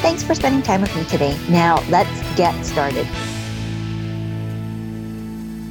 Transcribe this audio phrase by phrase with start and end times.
[0.00, 1.36] Thanks for spending time with me today.
[1.50, 3.04] Now, let's get started.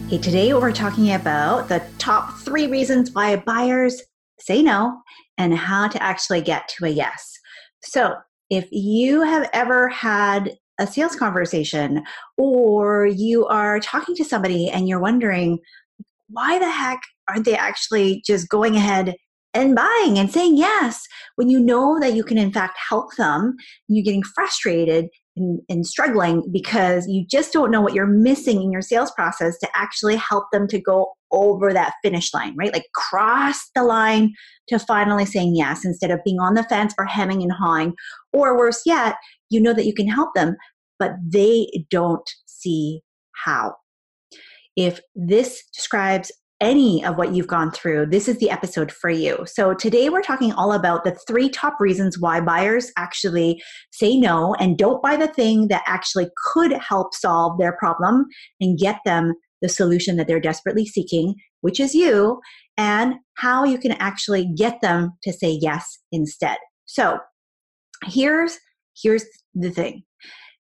[0.10, 4.02] Hey, today we're talking about the top three reasons why buyers
[4.38, 5.02] say no
[5.38, 7.40] and how to actually get to a yes.
[7.84, 8.16] So,
[8.50, 12.04] if you have ever had a sales conversation
[12.38, 15.60] or you are talking to somebody and you're wondering,
[16.30, 19.16] why the heck aren't they actually just going ahead
[19.58, 23.56] and buying and saying yes when you know that you can in fact help them
[23.88, 28.72] you're getting frustrated and, and, struggling because you just don't know what you're missing in
[28.72, 32.74] your sales process to actually help them to go over that finish line right?
[32.74, 34.34] Like cross the line
[34.70, 37.94] to finally saying yes instead of being on the fence or hemming and hawing
[38.34, 39.16] or worse yet
[39.50, 40.56] you know that you can help them
[41.00, 43.02] but they don't see
[43.46, 43.76] how.
[44.76, 49.46] If this describes any of what you've gone through, this is the episode for you.
[49.46, 54.56] So, today we're talking all about the three top reasons why buyers actually say no
[54.56, 58.26] and don't buy the thing that actually could help solve their problem
[58.60, 62.40] and get them the solution that they're desperately seeking, which is you,
[62.78, 66.58] and how you can actually get them to say yes instead.
[66.86, 67.20] So,
[68.06, 68.58] here's
[69.02, 70.04] here's the thing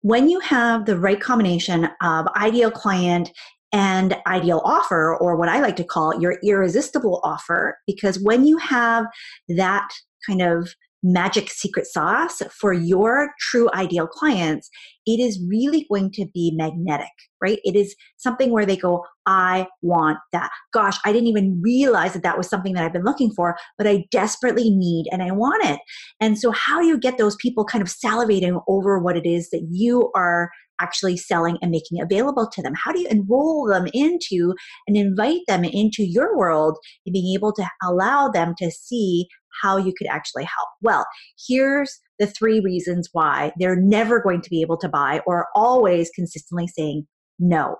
[0.01, 3.31] when you have the right combination of ideal client
[3.77, 8.57] and ideal offer, or what I like to call your irresistible offer, because when you
[8.57, 9.05] have
[9.49, 9.87] that
[10.27, 14.69] kind of magic secret sauce for your true ideal clients,
[15.05, 17.59] it is really going to be magnetic, right?
[17.63, 20.49] It is something where they go, I want that.
[20.73, 23.87] Gosh, I didn't even realize that that was something that I've been looking for, but
[23.87, 25.79] I desperately need and I want it.
[26.19, 29.49] And so, how do you get those people kind of salivating over what it is
[29.51, 30.49] that you are
[30.79, 32.73] actually selling and making available to them?
[32.75, 34.53] How do you enroll them into
[34.87, 39.27] and invite them into your world and being able to allow them to see
[39.61, 40.69] how you could actually help?
[40.81, 41.05] Well,
[41.47, 46.09] here's the three reasons why they're never going to be able to buy or always
[46.15, 47.07] consistently saying
[47.39, 47.77] no.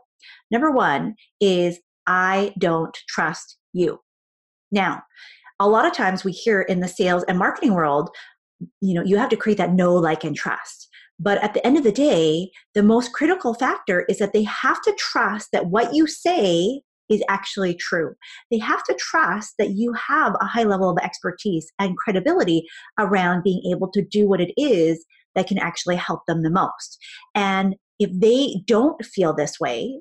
[0.51, 3.99] Number one is I don't trust you.
[4.71, 5.01] Now,
[5.59, 8.09] a lot of times we hear in the sales and marketing world,
[8.81, 10.87] you know, you have to create that know, like, and trust.
[11.19, 14.81] But at the end of the day, the most critical factor is that they have
[14.83, 18.13] to trust that what you say is actually true.
[18.51, 22.65] They have to trust that you have a high level of expertise and credibility
[22.99, 26.97] around being able to do what it is that can actually help them the most.
[27.35, 29.99] And if they don't feel this way,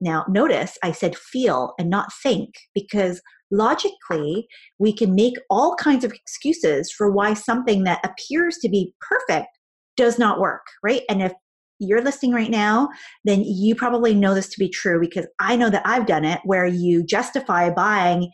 [0.00, 3.20] now notice I said feel and not think because
[3.50, 4.46] logically
[4.78, 9.48] we can make all kinds of excuses for why something that appears to be perfect
[9.96, 11.02] does not work, right?
[11.08, 11.32] And if
[11.78, 12.88] you're listening right now,
[13.24, 16.40] then you probably know this to be true because I know that I've done it
[16.44, 18.30] where you justify buying.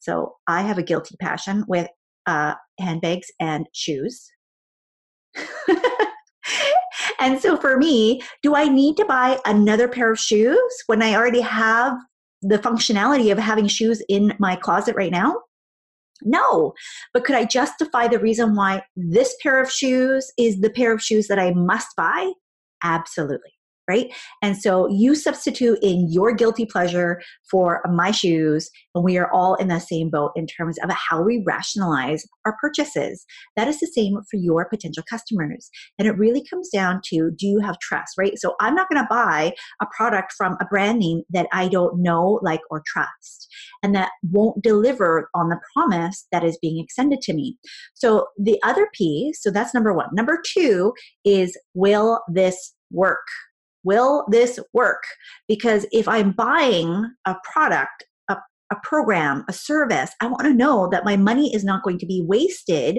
[0.00, 1.88] So I have a guilty passion with
[2.26, 4.30] uh, handbags and shoes.
[7.20, 11.14] and so for me, do I need to buy another pair of shoes when I
[11.14, 11.96] already have
[12.42, 15.36] the functionality of having shoes in my closet right now?
[16.22, 16.74] No.
[17.12, 21.02] But could I justify the reason why this pair of shoes is the pair of
[21.02, 22.32] shoes that I must buy?
[22.84, 23.53] Absolutely
[23.88, 24.12] right?
[24.42, 29.54] And so you substitute in your guilty pleasure for my shoes, and we are all
[29.56, 33.24] in the same boat in terms of how we rationalize our purchases.
[33.56, 35.70] That is the same for your potential customers.
[35.98, 38.38] And it really comes down to do you have trust, right?
[38.38, 42.02] So I'm not going to buy a product from a brand name that I don't
[42.02, 43.48] know, like, or trust,
[43.82, 47.58] and that won't deliver on the promise that is being extended to me.
[47.94, 50.08] So the other piece, so that's number one.
[50.12, 50.92] Number two
[51.24, 53.26] is will this work?
[53.84, 55.02] Will this work?
[55.48, 58.36] Because if I'm buying a product, a,
[58.72, 62.06] a program, a service, I want to know that my money is not going to
[62.06, 62.98] be wasted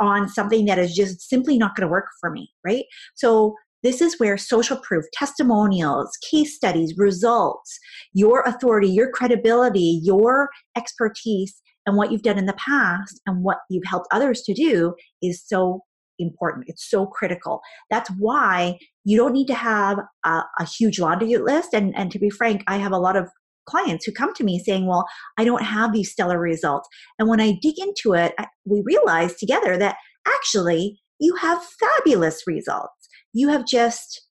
[0.00, 2.84] on something that is just simply not going to work for me, right?
[3.16, 7.78] So this is where social proof, testimonials, case studies, results,
[8.12, 13.58] your authority, your credibility, your expertise, and what you've done in the past and what
[13.70, 15.80] you've helped others to do is so
[16.18, 16.66] important.
[16.68, 17.60] It's so critical.
[17.90, 21.72] That's why you don't need to have a, a huge laundry list.
[21.72, 23.28] And, and to be frank, I have a lot of
[23.66, 25.06] clients who come to me saying, Well,
[25.38, 26.88] I don't have these stellar results.
[27.18, 28.34] And when I dig into it,
[28.64, 33.08] we realize together that actually you have fabulous results.
[33.32, 34.26] you have just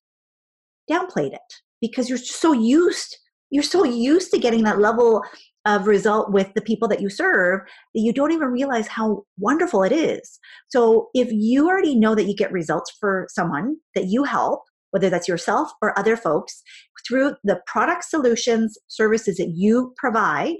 [0.89, 3.17] downplayed it because you're so used
[3.49, 5.23] you're so used to getting that level
[5.65, 7.61] of result with the people that you serve
[7.93, 10.39] that you don't even realize how wonderful it is.
[10.69, 14.61] So if you already know that you get results for someone that you help,
[14.91, 16.61] whether that's yourself or other folks,
[17.07, 20.55] through the product solutions, services that you provide,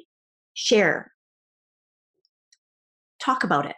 [0.54, 1.12] share.
[3.20, 3.76] Talk about it.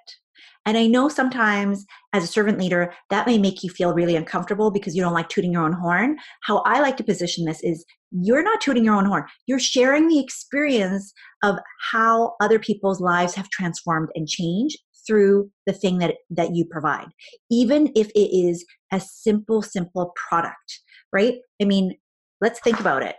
[0.66, 4.72] And I know sometimes as a servant leader, that may make you feel really uncomfortable
[4.72, 6.18] because you don't like tooting your own horn.
[6.44, 9.24] How I like to position this is you're not tooting your own horn.
[9.48, 11.14] You're sharing the experience
[11.44, 11.58] of
[11.92, 14.78] how other people's lives have transformed and changed
[15.10, 17.08] through the thing that that you provide
[17.50, 20.82] even if it is a simple simple product
[21.12, 21.96] right i mean
[22.42, 23.16] let's think about it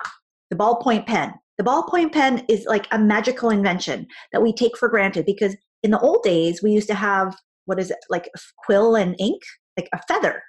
[0.51, 4.89] the ballpoint pen the ballpoint pen is like a magical invention that we take for
[4.89, 7.37] granted because in the old days we used to have
[7.67, 8.29] what is it like
[8.65, 9.43] quill and ink?
[9.77, 10.43] Like a feather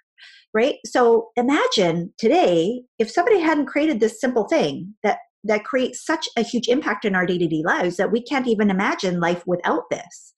[0.54, 0.75] right?
[0.86, 6.44] So imagine today if somebody hadn't created this simple thing that that creates such a
[6.44, 10.33] huge impact in our day-to-day lives that we can't even imagine life without this.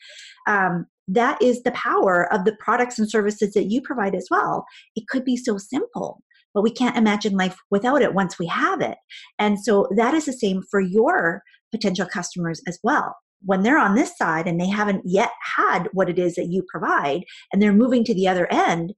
[0.48, 4.66] Um, that is the power of the products and services that you provide as well.
[4.96, 6.22] It could be so simple
[6.54, 9.00] but we can't imagine life without it once we have it.
[9.40, 11.42] And so that is the same for your
[11.72, 16.10] potential customers as well when they're on this side and they haven't yet had what
[16.10, 18.94] it is that you provide and they're moving to the other end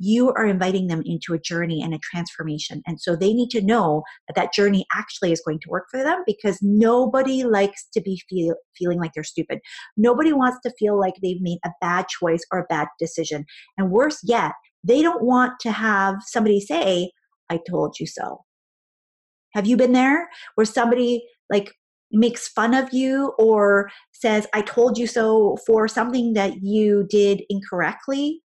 [0.00, 2.82] you are inviting them into a journey and a transformation.
[2.86, 6.02] And so they need to know that that journey actually is going to work for
[6.02, 9.58] them because nobody likes to be feel, feeling like they're stupid.
[9.96, 13.44] Nobody wants to feel like they've made a bad choice or a bad decision.
[13.76, 14.52] And worse yet,
[14.84, 17.10] they don't want to have somebody say,
[17.50, 18.44] I told you so.
[19.54, 21.72] Have you been there where somebody like
[22.10, 27.42] makes fun of you or says, I told you so for something that you did
[27.48, 28.42] incorrectly?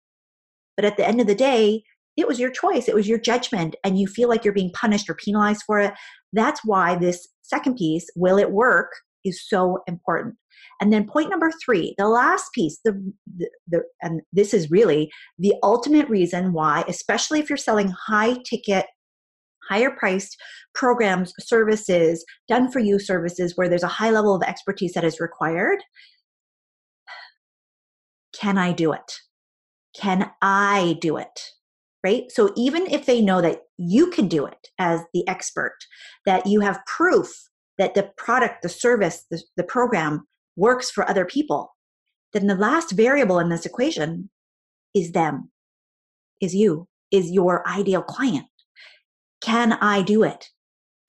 [0.75, 1.83] But at the end of the day,
[2.17, 5.09] it was your choice, it was your judgment, and you feel like you're being punished
[5.09, 5.93] or penalized for it.
[6.33, 8.91] That's why this second piece, will it work,
[9.23, 10.35] is so important.
[10.79, 12.93] And then point number three, the last piece, the,
[13.37, 18.37] the, the, and this is really the ultimate reason why, especially if you're selling high
[18.49, 18.85] ticket,
[19.71, 20.37] higher priced
[20.75, 25.21] programs, services, done for you services where there's a high level of expertise that is
[25.21, 25.79] required.
[28.33, 29.19] Can I do it?
[29.95, 31.51] Can I do it?
[32.03, 32.31] Right?
[32.31, 35.77] So even if they know that you can do it as the expert,
[36.25, 37.31] that you have proof
[37.77, 41.75] that the product, the service, the, the program works for other people,
[42.33, 44.29] then the last variable in this equation
[44.93, 45.51] is them,
[46.41, 48.47] is you, is your ideal client.
[49.41, 50.49] Can I do it?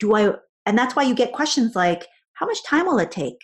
[0.00, 0.34] Do I?
[0.66, 3.38] And that's why you get questions like, how much time will it take?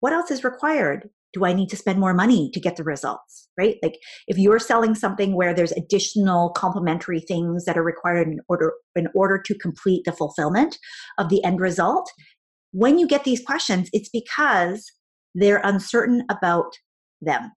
[0.00, 1.08] What else is required?
[1.34, 3.48] do I need to spend more money to get the results?
[3.58, 3.76] Right?
[3.82, 8.72] Like if you're selling something where there's additional complementary things that are required in order
[8.94, 10.78] in order to complete the fulfillment
[11.18, 12.10] of the end result,
[12.70, 14.90] when you get these questions, it's because
[15.34, 16.72] they're uncertain about
[17.20, 17.52] them.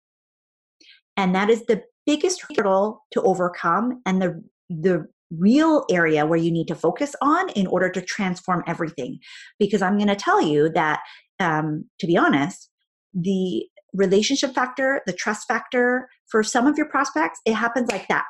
[1.15, 6.51] And that is the biggest hurdle to overcome and the the real area where you
[6.51, 9.19] need to focus on in order to transform everything.
[9.59, 11.01] Because I'm going to tell you that,
[11.39, 12.69] um, to be honest,
[13.13, 18.25] the relationship factor, the trust factor, for some of your prospects, it happens like that.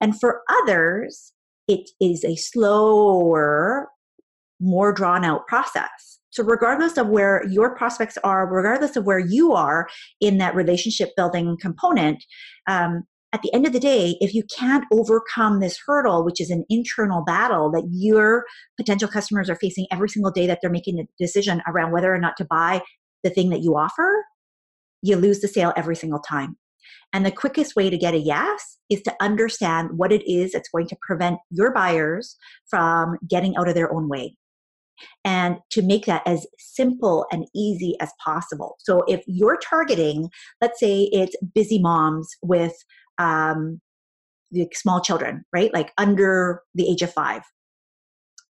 [0.00, 1.32] And for others,
[1.68, 3.88] it is a slower,
[4.60, 6.20] more drawn out process.
[6.30, 9.88] So, regardless of where your prospects are, regardless of where you are
[10.20, 12.24] in that relationship building component,
[12.66, 16.50] um, at the end of the day, if you can't overcome this hurdle, which is
[16.50, 18.44] an internal battle that your
[18.76, 22.18] potential customers are facing every single day that they're making a decision around whether or
[22.18, 22.80] not to buy
[23.24, 24.24] the thing that you offer,
[25.02, 26.56] you lose the sale every single time.
[27.12, 30.68] And the quickest way to get a yes is to understand what it is that's
[30.68, 32.36] going to prevent your buyers
[32.70, 34.36] from getting out of their own way.
[35.24, 38.76] And to make that as simple and easy as possible.
[38.78, 40.28] So if you're targeting,
[40.60, 42.74] let's say it's busy moms with
[43.18, 43.80] um,
[44.50, 45.72] the small children, right?
[45.72, 47.42] Like under the age of five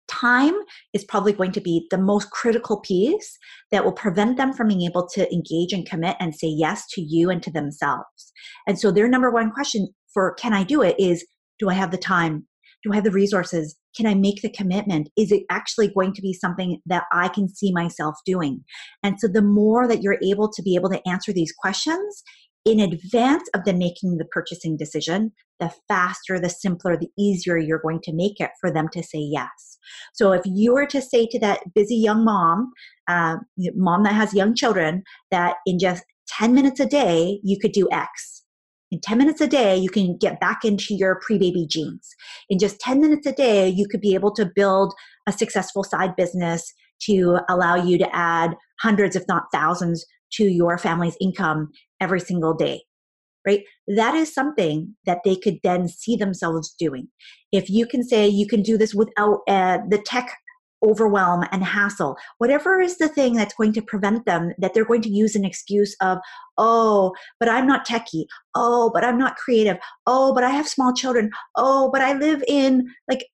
[0.07, 0.53] time
[0.93, 3.37] is probably going to be the most critical piece
[3.71, 7.01] that will prevent them from being able to engage and commit and say yes to
[7.01, 8.31] you and to themselves.
[8.67, 11.25] And so their number one question for can I do it is
[11.59, 12.47] do I have the time?
[12.83, 13.77] Do I have the resources?
[13.95, 15.09] Can I make the commitment?
[15.17, 18.63] Is it actually going to be something that I can see myself doing?
[19.03, 22.23] And so the more that you're able to be able to answer these questions,
[22.65, 27.79] in advance of them making the purchasing decision, the faster, the simpler, the easier you're
[27.79, 29.77] going to make it for them to say yes.
[30.13, 32.71] So if you were to say to that busy young mom,
[33.07, 33.37] uh,
[33.75, 37.87] mom that has young children, that in just 10 minutes a day, you could do
[37.91, 38.43] X.
[38.91, 42.15] In 10 minutes a day, you can get back into your pre baby jeans.
[42.49, 44.93] In just 10 minutes a day, you could be able to build
[45.27, 50.77] a successful side business to allow you to add hundreds, if not thousands, to your
[50.77, 51.71] family's income
[52.03, 52.81] every single day
[53.45, 53.63] right?
[53.87, 57.07] That is something that they could then see themselves doing.
[57.51, 60.37] If you can say you can do this without uh, the tech
[60.83, 65.01] overwhelm and hassle, whatever is the thing that's going to prevent them, that they're going
[65.01, 66.17] to use an excuse of,
[66.57, 68.25] oh, but I'm not techie.
[68.55, 69.77] Oh, but I'm not creative.
[70.07, 71.29] Oh, but I have small children.
[71.55, 73.25] Oh, but I live in like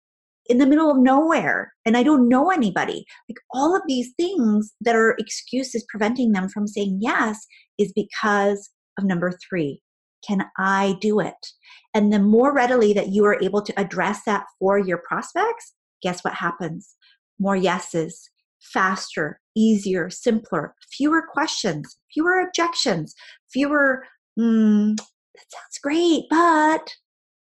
[0.50, 3.06] in the middle of nowhere and I don't know anybody.
[3.30, 7.38] Like all of these things that are excuses preventing them from saying yes
[7.78, 9.82] is because of number three.
[10.28, 11.48] Can I do it?
[11.94, 16.24] And the more readily that you are able to address that for your prospects, guess
[16.24, 16.98] what happens?
[17.40, 18.30] more yeses,
[18.60, 23.16] faster, easier, simpler, fewer questions, fewer objections,
[23.52, 24.04] fewer,
[24.38, 26.94] mm, that sounds great, but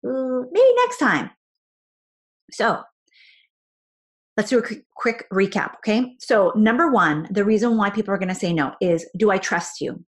[0.08, 1.30] uh, maybe next time.
[2.54, 2.82] So
[4.38, 4.64] let's do a
[4.96, 6.16] quick recap, okay?
[6.20, 9.38] So, number one, the reason why people are going to say no is do I
[9.38, 10.04] trust you?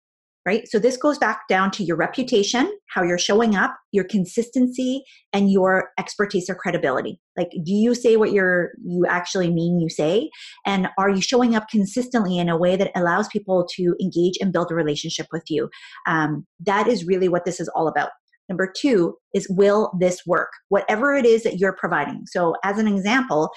[0.47, 0.69] right?
[0.69, 5.51] So this goes back down to your reputation, how you're showing up, your consistency, and
[5.51, 7.19] your expertise or credibility.
[7.37, 10.31] Like, do you say what you're you actually mean you say?
[10.67, 14.53] And are you showing up consistently in a way that allows people to engage and
[14.53, 15.71] build a relationship with you?
[16.07, 18.11] Um, that is really what this is all about.
[18.49, 20.51] Number two is will this work?
[20.69, 22.25] Whatever it is that you're providing.
[22.27, 23.51] So, as an example,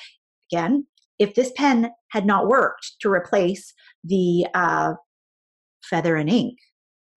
[0.51, 0.85] again,
[1.19, 4.93] if this pen had not worked to replace the uh,
[5.83, 6.57] feather and ink,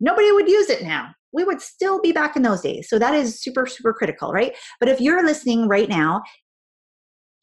[0.01, 1.11] nobody would use it now.
[1.33, 2.89] We would still be back in those days.
[2.89, 4.57] So that is super, super critical, right?
[4.81, 6.23] But if you're listening right now,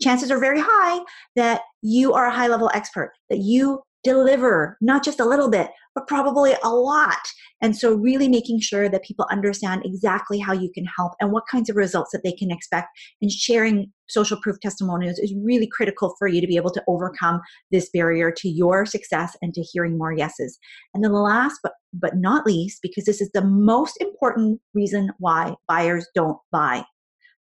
[0.01, 1.03] chances are very high
[1.36, 5.70] that you are a high level expert, that you deliver not just a little bit,
[5.96, 7.18] but probably a lot.
[7.62, 11.46] And so, really making sure that people understand exactly how you can help and what
[11.50, 12.88] kinds of results that they can expect,
[13.22, 17.42] and sharing social proof testimonials is really critical for you to be able to overcome
[17.72, 20.60] this barrier to your success and to hearing more yeses.
[20.94, 25.12] And then, the last but, but not least, because this is the most important reason
[25.18, 26.84] why buyers don't buy,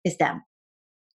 [0.06, 0.42] is them.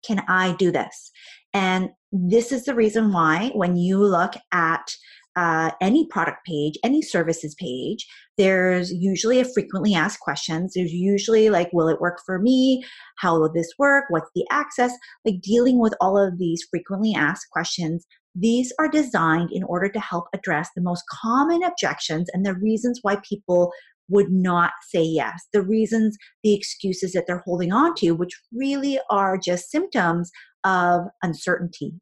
[0.03, 1.11] Can I do this?
[1.53, 4.95] And this is the reason why, when you look at
[5.35, 8.05] uh, any product page, any services page,
[8.37, 10.73] there's usually a frequently asked questions.
[10.73, 12.83] There's usually like, will it work for me?
[13.17, 14.05] How will this work?
[14.09, 14.91] What's the access?
[15.25, 18.05] Like dealing with all of these frequently asked questions.
[18.35, 22.99] These are designed in order to help address the most common objections and the reasons
[23.01, 23.71] why people
[24.11, 25.47] would not say yes.
[25.53, 30.29] The reasons, the excuses that they're holding on to, which really are just symptoms
[30.63, 31.93] of uncertainty,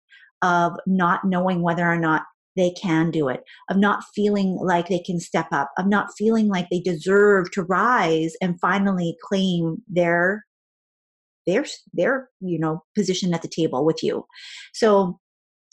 [0.42, 2.24] of not knowing whether or not
[2.56, 6.48] they can do it, of not feeling like they can step up, of not feeling
[6.48, 10.44] like they deserve to rise and finally claim their
[11.48, 14.26] their their you know position at the table with you.
[14.74, 15.20] So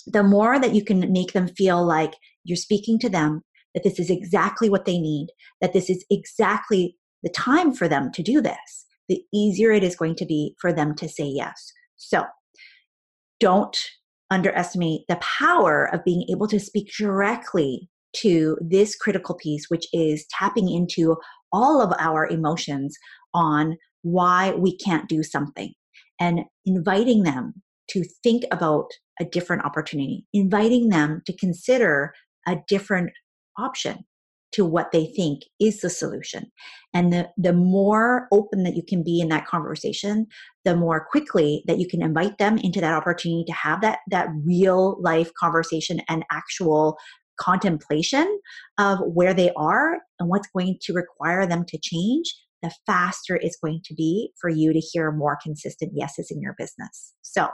[0.06, 2.14] the more that you can make them feel like
[2.44, 3.42] you're speaking to them,
[3.76, 5.28] that this is exactly what they need,
[5.60, 9.94] that this is exactly the time for them to do this, the easier it is
[9.94, 11.72] going to be for them to say yes.
[11.96, 12.24] So
[13.38, 13.76] don't
[14.30, 20.26] underestimate the power of being able to speak directly to this critical piece, which is
[20.30, 21.16] tapping into
[21.52, 22.96] all of our emotions
[23.34, 25.74] on why we can't do something
[26.18, 27.52] and inviting them
[27.90, 28.86] to think about
[29.20, 32.14] a different opportunity, inviting them to consider
[32.48, 33.10] a different
[33.58, 34.04] option
[34.52, 36.50] to what they think is the solution.
[36.94, 40.26] And the, the more open that you can be in that conversation,
[40.64, 44.28] the more quickly that you can invite them into that opportunity to have that, that
[44.44, 46.96] real life conversation and actual
[47.38, 48.40] contemplation
[48.78, 53.58] of where they are and what's going to require them to change, the faster it's
[53.62, 57.12] going to be for you to hear more consistent yeses in your business.
[57.22, 57.48] So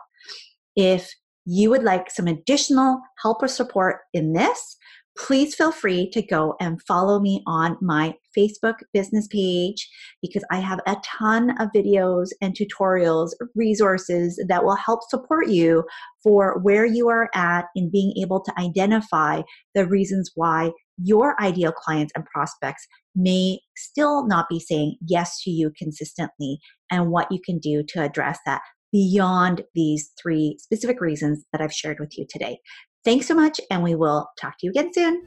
[0.77, 1.13] if
[1.45, 4.77] you would like some additional help or support in this,
[5.17, 9.89] please feel free to go and follow me on my Facebook business page
[10.23, 15.85] because I have a ton of videos and tutorials, resources that will help support you
[16.23, 19.43] for where you are at in being able to identify
[19.75, 20.71] the reasons why
[21.03, 26.59] your ideal clients and prospects may still not be saying yes to you consistently
[26.91, 31.73] and what you can do to address that beyond these three specific reasons that I've
[31.73, 32.59] shared with you today.
[33.05, 35.27] Thanks so much, and we will talk to you again soon.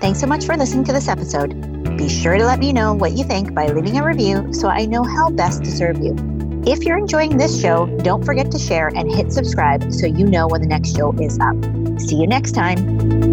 [0.00, 1.50] Thanks so much for listening to this episode.
[1.96, 4.86] Be sure to let me know what you think by leaving a review so I
[4.86, 6.16] know how best to serve you.
[6.66, 10.46] If you're enjoying this show, don't forget to share and hit subscribe so you know
[10.46, 11.56] when the next show is up.
[12.00, 13.31] See you next time.